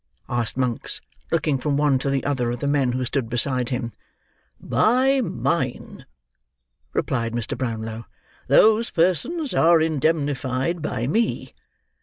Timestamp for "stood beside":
3.05-3.69